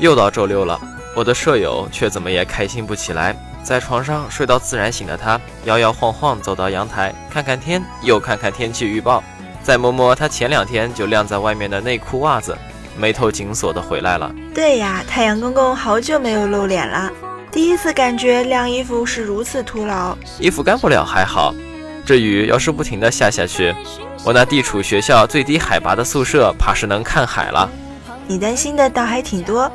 [0.00, 0.80] 又到周六了，
[1.14, 3.36] 我的舍友却怎么也开心不起来。
[3.62, 9.22] 在床上睡到自然醒的他，摇摇晃晃走到阳台，看看天，又看看天气预报，
[9.62, 12.56] 再摸摸他前两天就晾在外面的内裤袜子，
[12.96, 14.34] 眉头紧锁的回来了。
[14.54, 17.12] 对呀，太阳公公好久没有露脸了，
[17.52, 20.16] 第一次感觉晾衣服是如此徒劳。
[20.38, 21.54] 衣服干不了还好，
[22.06, 23.74] 这雨要是不停的下下去，
[24.24, 27.70] 我那地处学校最低海拔的宿舍，怕是能看海了。
[28.26, 29.70] 你担心的倒还挺多。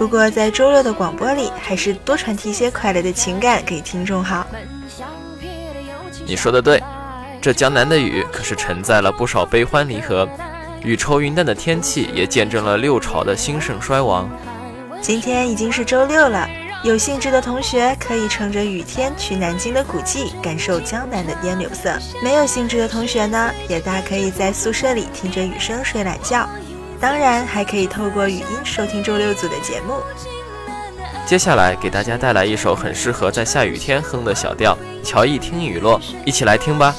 [0.00, 4.46] 不过，在周六的广播里，还是多传递一些快乐的情感给听众好。
[6.24, 6.82] 你说的对，
[7.38, 10.26] 这江南的雨可是承载了不少悲欢离合，
[10.82, 14.26] 雨愁云淡的天气也见证了六朝的兴盛衰亡。
[15.02, 16.48] 今天已经是周六了，
[16.82, 26.48] 有兴致的同学可以乘着雨天去南京的古迹，感受江南的烟柳色；没有兴致的同学呢，也大可以在宿舍里听着雨声睡懒觉。
[27.00, 29.94] 当然，还可以透过语音收听周六组的节目。
[31.26, 36.94] 接下来给大家带来一首很适合在下雨天哼的小调，《乔一听雨落》，一起来听吧。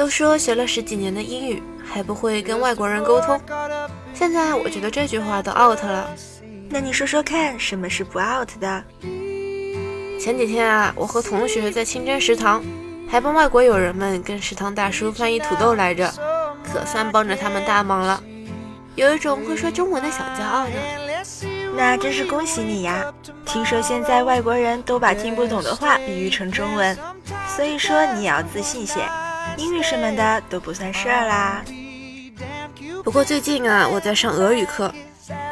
[0.00, 3.38] 都说学了十几年的英语还不会跟外国人沟通，
[4.14, 6.10] 现在我觉得这句话都 out 了。
[6.70, 8.82] 那你说说看，什么是不 out 的？
[10.18, 12.62] 前几天啊，我和同学在清真食堂，
[13.10, 16.10] 还帮外国友人们跟食堂大叔翻译土豆来着，
[16.64, 18.22] 可算帮着他们大忙了，
[18.94, 21.34] 有一种会说中文的小骄傲呢。
[21.76, 23.04] 那真是恭喜你呀！
[23.44, 26.96] 听说现在外国人都把听不懂的话比喻成中文，
[27.54, 29.00] 所以说你也要自信些。
[29.56, 31.62] 英语什么的都不算事儿啦。
[33.02, 34.92] 不过最近啊，我在上俄语课，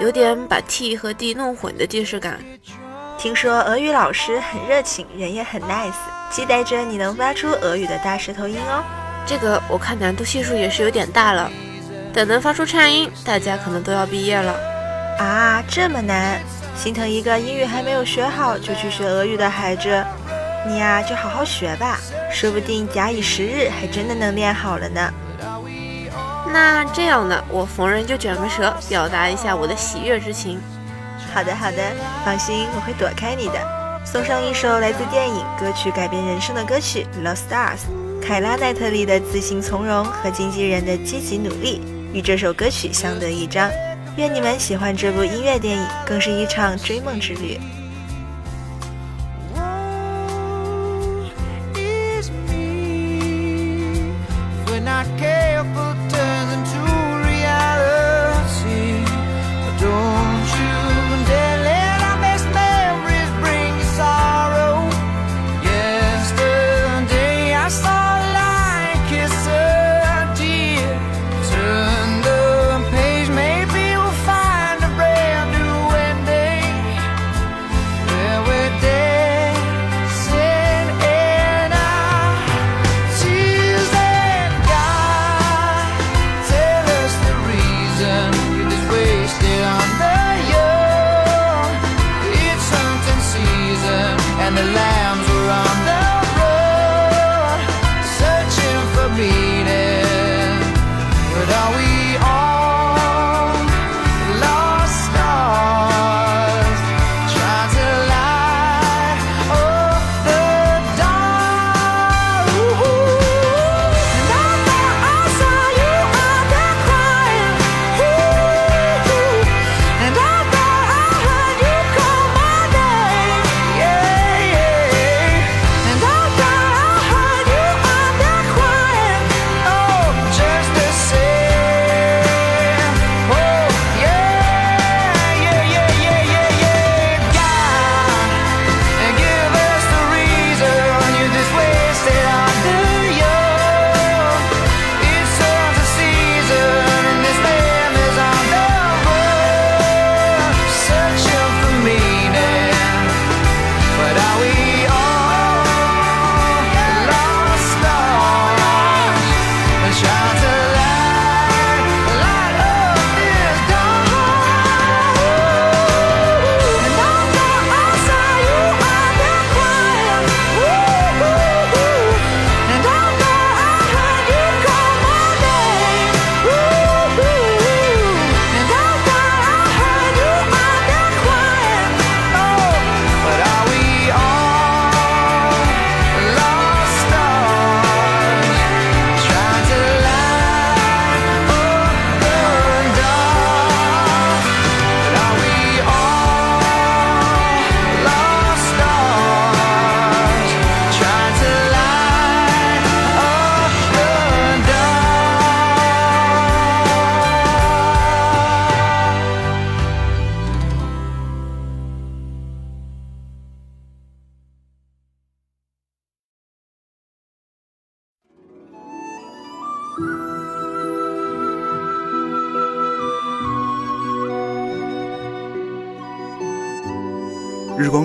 [0.00, 2.38] 有点把 T 和 D 弄混的既视感。
[3.18, 5.92] 听说俄语老师很热情，人也很 nice，
[6.30, 8.84] 期待着你能发出俄语的大舌头音哦。
[9.26, 11.50] 这个我看难度系数也是有点大了，
[12.12, 14.54] 等能发出颤音，大家可能都要毕业了。
[15.18, 16.40] 啊，这么难，
[16.76, 20.04] 心疼一个英语还没有学好就去学俄语的孩子。
[20.66, 21.98] 你呀就好好学吧，
[22.30, 25.12] 说不定假以时日，还真的能练好了呢。
[26.52, 30.60] 那这样呢，我逢人就卷个舌，表达一下我的喜悦之情。
[31.32, 31.76] 好的好的，
[32.24, 33.78] 放心，我会躲开你的。
[34.04, 37.80] 送上一首来自电影歌曲改编人生的歌曲《Lost Stars》，
[38.26, 41.82] 凯拉奈特利的自信从容和经纪人的积极努力，
[42.14, 43.70] 与这首歌曲相得益彰。
[44.16, 47.60] 愿你们喜欢这部音乐电影，更是一场追梦之旅。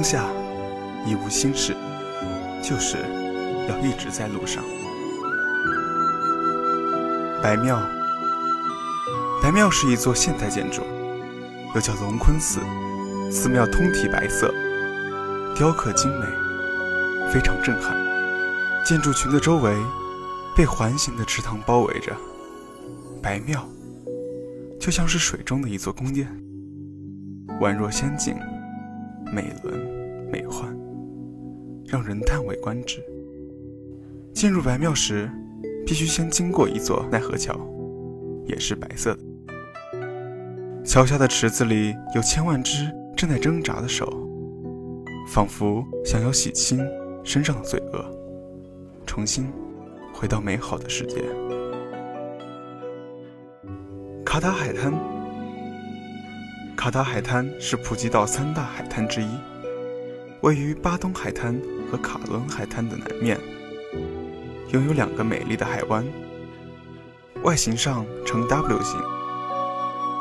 [0.04, 0.26] 日光下，
[1.06, 1.74] 已无心事，
[2.62, 2.98] 就是
[3.70, 4.62] 要一直在路上。
[7.42, 7.82] 白庙，
[9.42, 10.82] 白庙是一座现代建筑，
[11.74, 12.60] 又叫龙坤寺。
[13.32, 14.54] 寺庙通体白色，
[15.56, 16.26] 雕刻精美，
[17.32, 17.96] 非常震撼。
[18.86, 19.74] 建筑群的周围
[20.54, 22.14] 被环形的池塘包围着，
[23.22, 23.66] 白庙
[24.82, 26.28] 就像是水中的一座宫殿，
[27.62, 28.36] 宛若仙境。
[29.32, 29.74] 美轮
[30.34, 30.66] 美奂，
[31.86, 33.06] 让人叹为观止。
[34.34, 35.30] 进入白庙时，
[35.86, 37.56] 必须先经过一座奈何桥，
[38.48, 39.20] 也是白色的。
[40.84, 44.12] 桥下的池子里有千万只正在挣扎的手，
[45.28, 46.84] 仿佛想要洗清
[47.24, 48.04] 身上的罪恶，
[49.06, 49.46] 重新
[50.12, 51.24] 回到美好的世界。
[54.26, 54.92] 卡塔海滩。
[56.76, 59.28] 卡塔海滩是普吉岛三大海滩之一，
[60.44, 61.58] 位于巴东海滩
[61.90, 63.40] 和卡伦海滩的南面，
[64.74, 66.06] 拥有两个美丽的海湾，
[67.44, 69.00] 外形上呈 W 形。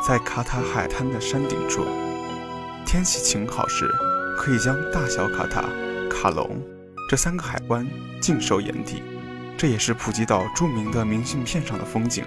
[0.07, 1.85] 在卡塔海滩的山顶处，
[2.87, 3.91] 天气晴好时，
[4.39, 5.65] 可以将大小卡塔、
[6.09, 6.63] 卡隆
[7.11, 7.85] 这三个海湾
[8.21, 9.03] 尽收眼底。
[9.59, 12.25] 这也是普吉岛著名的明信片上的风景。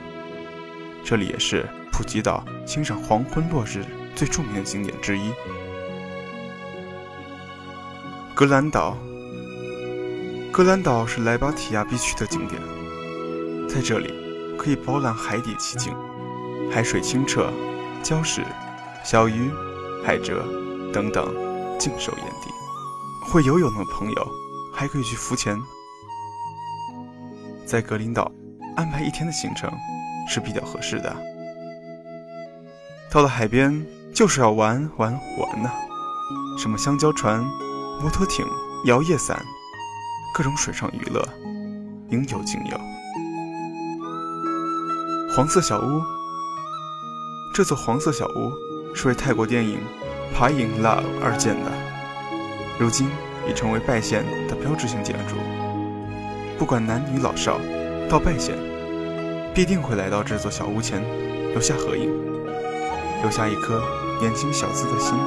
[1.01, 3.85] 这里也是普吉岛欣赏黄昏落日。
[4.13, 5.31] 最著名的景点之一，
[8.35, 8.97] 格兰岛。
[10.51, 12.61] 格兰岛是莱巴提亚必去的景点，
[13.69, 14.13] 在这里
[14.57, 15.95] 可以饱览海底奇景，
[16.69, 17.49] 海水清澈，
[18.03, 18.43] 礁石、
[19.05, 19.49] 小鱼、
[20.03, 20.33] 海蜇
[20.91, 21.33] 等等
[21.79, 22.51] 尽收眼底。
[23.25, 24.27] 会游泳的朋友
[24.73, 25.57] 还可以去浮潜。
[27.65, 28.29] 在格林岛
[28.75, 29.71] 安排一天的行程
[30.27, 31.15] 是比较合适的。
[33.09, 35.71] 到了海边就是要玩玩玩呐，
[36.59, 37.41] 什么香蕉船、
[38.01, 38.45] 摩托艇、
[38.85, 39.43] 摇叶伞。
[40.33, 41.25] 各种水上娱乐，
[42.09, 42.77] 应有尽有。
[45.33, 46.01] 黄色小屋，
[47.53, 48.51] 这座黄色小屋
[48.93, 49.79] 是为泰国电影
[50.37, 51.71] 《爬影 Love》而建的，
[52.77, 53.07] 如今
[53.49, 55.35] 已成为拜县的标志性建筑。
[56.59, 57.57] 不管男女老少，
[58.09, 58.57] 到拜县
[59.53, 61.01] 必定会来到这座小屋前
[61.53, 62.11] 留下合影，
[63.21, 63.81] 留下一颗
[64.19, 65.17] 年轻小资的心。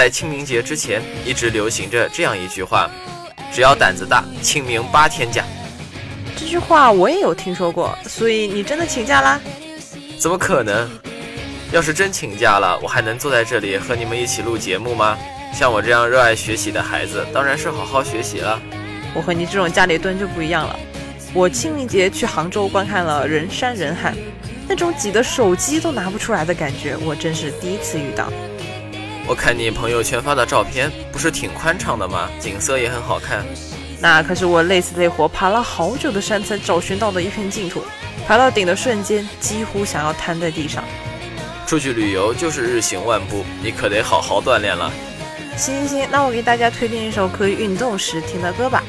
[0.00, 2.90] 在清明节之前，一直流行着这样一句话
[3.52, 5.44] ：“只要胆子大，清明八天假。”
[6.34, 9.38] 这句话我也有听说过，所以你真的请假啦？
[10.18, 10.90] 怎么可能？
[11.70, 15.18] 要是真请假了，我还能坐在这里和你们一起录节目吗？
[15.52, 18.58] 像我这样热爱学习的孩子，当然是好好学习了。
[19.12, 20.74] 我和你这种家里蹲就不一样了。
[21.34, 24.14] 我清明节去杭州观看了人山人海，
[24.66, 28.32] 那种挤得手机都拿不出来的感觉，我真是第一次遇到。
[29.26, 32.28] 我看你朋友圈发的照片，不是挺宽敞的吗？
[32.40, 33.44] 景色也很好看。
[34.00, 37.82] 那可是我累死累活爬了好久的山才找寻到的一片净土。
[38.26, 40.82] 爬到顶的瞬间，几乎想要瘫在地上。
[41.66, 44.90] 出去旅游就是日行万步，你可得好好锻炼了。
[45.56, 48.82] 行行行，那我给大家推荐一首可以运动时听的歌吧。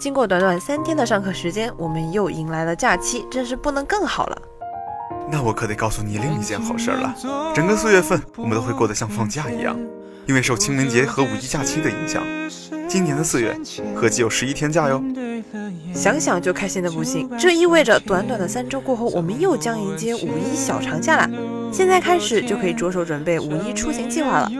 [0.00, 4.42] 经过短短三天的上课时间，我们又迎来了假期，真是不能更好了。
[5.30, 7.14] 那我可得告诉你另一件好事了，
[7.54, 9.78] 整个四月份我们都会过得像放假一样，
[10.24, 12.22] 因为受清明节和五一假期的影响，
[12.88, 13.54] 今年的四月
[13.94, 15.04] 合计有十一天假哟。
[15.92, 21.28] 想想就开心的不行，这意味着短短的三周过后，我们又将迎接五一小长假了。
[21.70, 24.50] 现在开始就可以着手准备五一出行计划了。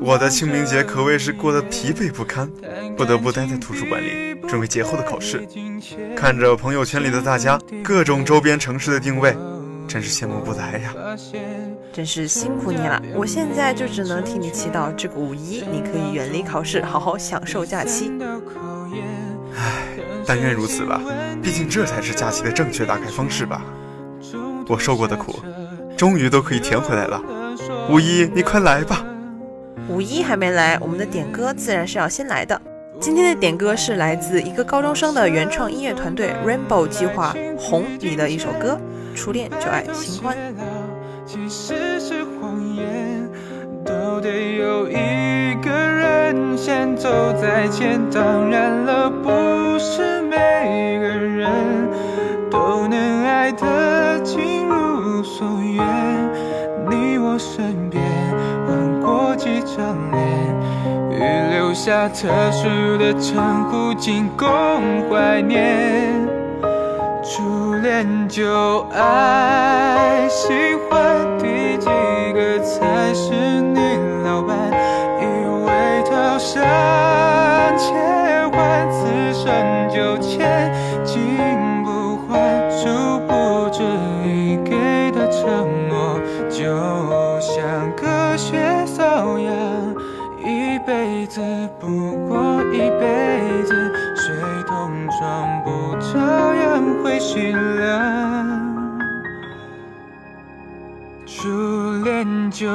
[0.00, 2.48] 我的清明节可谓是过得疲惫不堪，
[2.96, 5.46] 不得不待在图书馆里准备节后的考试。
[6.16, 9.36] 看着朋友圈里的大家各种周边城市的定位。
[9.86, 10.94] 真是羡慕不来呀！
[11.94, 18.12] 真是辛苦你了，我现在就只能替你祈祷，这个五一你可以远离考试，好好享受假期。
[19.56, 19.86] 唉，
[20.26, 21.00] 但愿如此吧，
[21.42, 23.64] 毕竟这才是假期的正确打开方式吧。
[24.68, 25.40] 我受过的苦，
[25.96, 27.22] 终于都可以填回来了。
[27.88, 29.02] 五一，你快来吧！
[29.88, 32.60] 五一还没来，我们的点歌自然是要先来的。
[33.00, 38.78] 今天的点歌是来自一个高中生的原创音乐团队 Rainbow 计划红里的一首歌。
[39.14, 40.36] 初恋就爱新欢
[41.26, 43.28] 其实是谎言
[43.84, 51.50] 都得有一个人先走在前当然了不是每个人
[52.48, 55.84] 都能爱得尽如所愿
[56.88, 58.00] 你我身边
[58.66, 60.47] 换过几张脸
[61.50, 64.46] 留下特殊的称呼仅供
[65.08, 66.26] 怀念
[67.22, 70.52] 初恋就爱，喜
[70.88, 73.80] 欢第几个才是你
[74.24, 74.56] 老伴？
[75.20, 75.24] 以
[75.64, 76.62] 为套上
[77.76, 77.94] 切
[78.52, 80.17] 换，此生就
[97.18, 98.78] 样会心凉。
[101.26, 102.68] 初恋就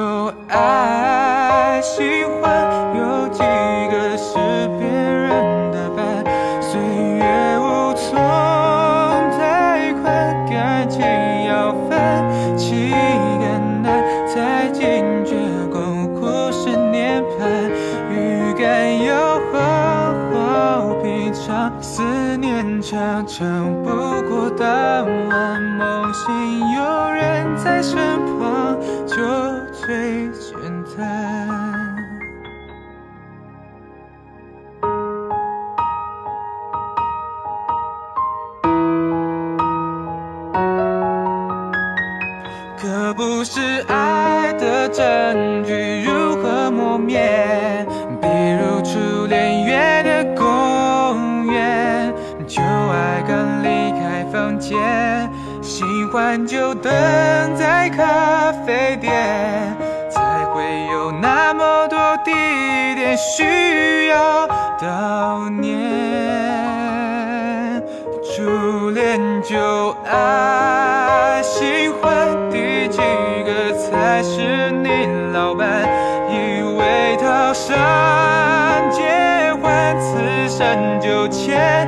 [0.49, 4.37] 爱，喜欢有几个是
[4.79, 6.23] 别人的伴，
[6.61, 8.15] 岁月无从
[9.37, 10.11] 太快，
[10.49, 11.01] 感情
[11.47, 12.91] 要分期
[13.39, 15.35] 更难，才惊觉
[15.71, 17.71] 共苦是涅槃，
[18.11, 19.15] 预感又
[19.51, 22.03] 好好平常，思
[22.37, 23.89] 念常常不
[24.63, 26.33] 当晚，梦醒
[26.71, 27.97] 有人在身
[28.39, 29.17] 旁，就
[29.73, 30.22] 最
[56.73, 59.13] 欢就等在咖啡店，
[60.09, 62.31] 才会有那么多地
[62.95, 64.47] 点需要
[64.79, 65.71] 悼念。
[68.23, 72.97] 初恋就爱，喜欢第几
[73.45, 75.67] 个才是你老伴？
[76.31, 77.77] 以为套上
[78.89, 81.87] 结婚，此生就千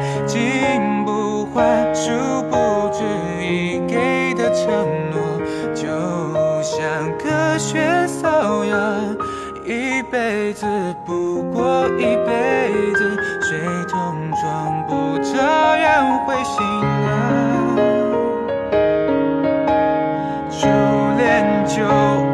[12.05, 13.57] 一辈子，水
[13.89, 16.61] 桶装不照样会心
[17.01, 17.05] 凉。
[20.51, 20.67] 初
[21.17, 21.83] 恋就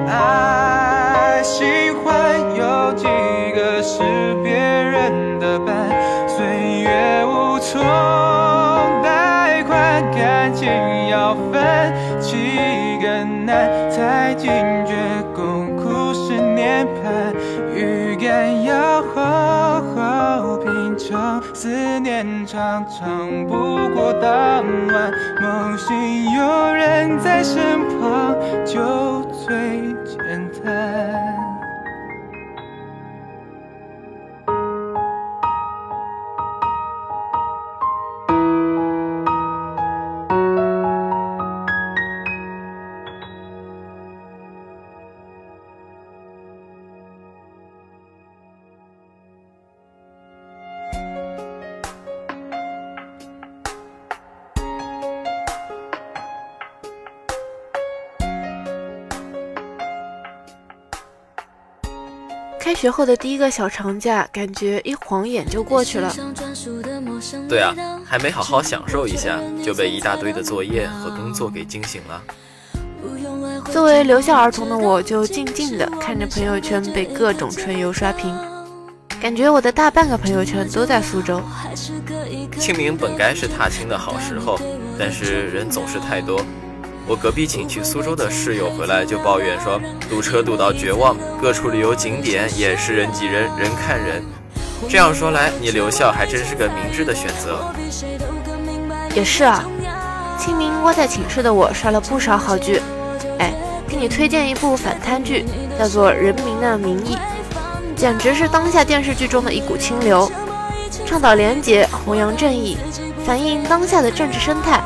[0.10, 3.06] 爱，喜欢有几
[3.56, 4.04] 个是
[4.44, 5.88] 别人的伴，
[6.28, 7.82] 岁月无从
[9.02, 10.68] 贷款，感情
[11.10, 12.36] 要分期
[13.02, 14.52] 更难，才惊
[14.86, 14.94] 觉
[15.34, 17.34] 共苦是涅槃，
[21.54, 23.54] 思念常常不
[23.94, 29.91] 过当晚，梦醒有人在身旁，就醉
[62.62, 66.14] 开学后的第一个小长假，感觉一晃眼就过去了。
[67.50, 67.74] 对啊，
[68.06, 72.22] 还没好好享受一下，就被一大堆的作业和工作给惊醒了。
[73.72, 78.32] 作为留校儿童的我，就静静的看着朋友圈被各种春游刷屏，
[79.20, 81.42] 感觉我的大半个朋友圈都在苏州。
[82.60, 84.60] 清明本该是踏青的好时候，
[85.00, 86.40] 但是人总是太多。
[87.12, 89.78] 我隔壁寝去苏州的室友回来就抱怨说，
[90.10, 94.24] 堵车堵到绝望，各处旅游景点也是人挤人，人看人。
[94.88, 97.68] 这样说来，你留校还真是个明智的选择。
[99.14, 99.66] 也是啊，
[100.40, 102.82] 清明窝在寝室的我刷了不少好剧。
[103.40, 103.54] 哎，
[103.90, 105.44] 给你推荐一部反贪剧，
[105.78, 107.16] 叫做《人民的名义》，
[107.94, 110.32] 简直是当下电视剧中的一股清流，
[111.06, 112.78] 倡导廉洁，弘扬正义，
[113.26, 114.82] 反映当下的政治生态。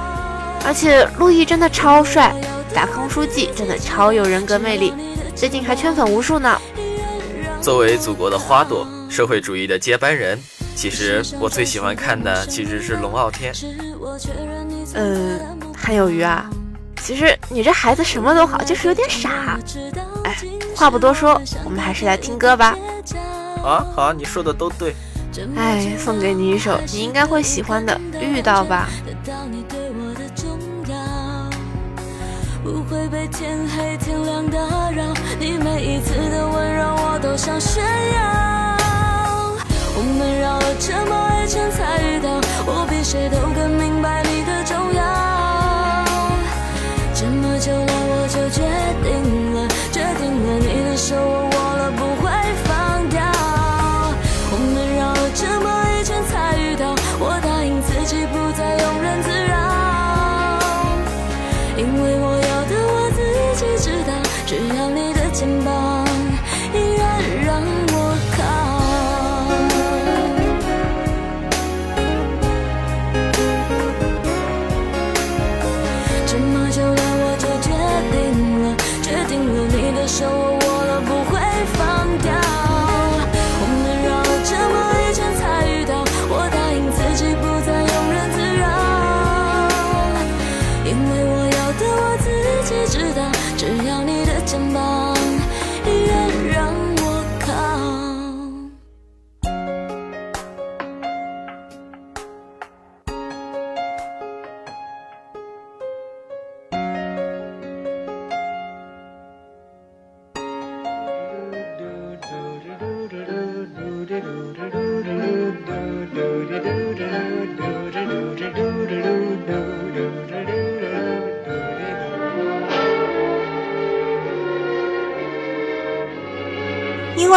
[0.65, 2.33] 而且陆毅真的超帅，
[2.73, 4.93] 打空书记真的超有人格魅力，
[5.35, 6.59] 最近还圈粉无数呢。
[7.61, 10.39] 作为祖国的花朵，社会主义的接班人，
[10.75, 13.53] 其实我最喜欢看的其实是龙傲天。
[14.95, 15.39] 嗯，
[15.77, 16.49] 韩有鱼啊，
[17.01, 19.59] 其实你这孩子什么都好，就是有点傻。
[20.23, 20.35] 哎，
[20.75, 22.75] 话不多说，我们还是来听歌吧。
[23.63, 24.95] 啊，好，你说的都对。
[25.55, 28.89] 哎，送给你一首你应该会喜欢的《遇到》吧。
[32.65, 34.57] 不会被天黑天亮打
[34.89, 38.75] 扰，你每一次的温柔我都想炫耀。
[39.95, 41.04] 我们绕了这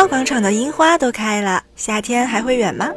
[0.06, 2.88] 广场的樱花都开了，夏天还会远吗？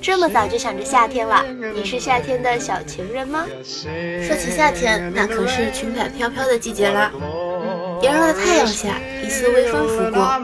[0.00, 1.42] 这么早就想着夏天了，
[1.74, 3.46] 你是夏天的小情人吗？
[3.64, 7.10] 说起夏天，那可是裙摆飘飘的季节啦。
[8.02, 10.40] 炎热的太阳下，一丝微风拂过，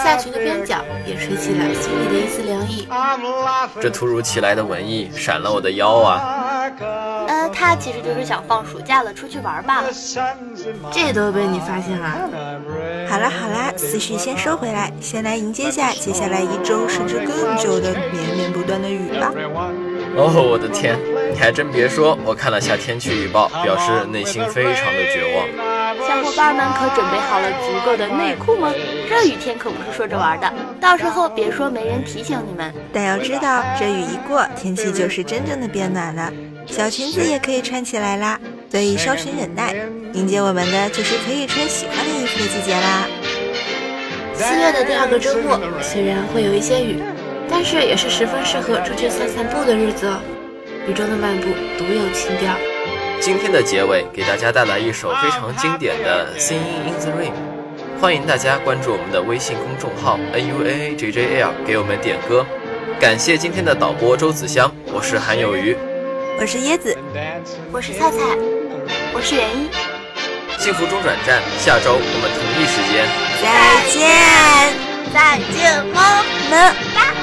[0.00, 2.88] 起了夏裙的边角，也吹起了心里的一丝凉意。
[3.80, 6.70] 这突如其来的文艺闪了我的腰啊！
[7.28, 9.88] 呃，他其实就是想放暑假了，出去玩罢了。
[10.90, 12.28] 这都被你发现了。
[13.08, 19.32] 好啦好啦，思绪先收回来，先来迎接下接下来一周甚至更久的绵绵不断的雨吧。
[20.16, 20.98] 哦，我的天，
[21.32, 25.69] 你还真别说，我看了下天气预报，表示内心非常的绝望。
[26.06, 28.72] 小伙伴们可准备好了足够的内裤吗？
[29.08, 32.72] 这雨天可不是说着玩的，到时候别说没人提醒你们。
[32.92, 36.32] 但要知道，这雨一过，天气就是真正的变暖了，
[36.66, 38.38] 小裙子也可以穿起来啦。
[38.70, 39.74] 所以稍许忍耐，
[40.12, 43.06] 迎接我们的就是可以穿喜欢的衣服的季节啦。
[44.34, 47.02] 四月的第二个周末，虽然会有一些雨，
[47.50, 50.20] 但是也是十分适合出去散散步的日子哦。
[50.88, 52.54] 雨中的漫步独有情调。
[53.20, 57.32] 今天的结尾给大家带来一首非常经典的《Singing in the Rain》，
[58.00, 62.46] 欢迎大家关注我们的微信公众号 N U A J J L 给我们点歌。
[62.98, 65.76] 感谢今天的导播周子香，我是韩有余，
[66.40, 66.96] 我是椰子，
[67.70, 68.18] 我是菜菜，
[69.12, 69.68] 我是袁一。
[70.58, 73.06] 幸福中转站，下周我们同一时间
[73.42, 74.00] 再见，
[75.12, 77.19] 再见么么哒。